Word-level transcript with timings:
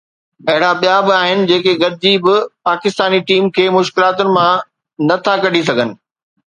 اهڙا 0.51 0.71
ٻيا 0.81 0.95
به 1.07 1.13
آهن 1.23 1.39
جيڪي 1.51 1.73
گڏجي 1.83 2.13
به 2.23 2.35
پاڪستاني 2.69 3.19
ٽيم 3.29 3.43
کي 3.59 3.65
مشڪلاتن 3.77 4.27
مان 4.39 4.63
نه 5.11 5.15
ٿا 5.29 5.33
ڪڍي 5.45 5.61
سگهن. 5.71 5.89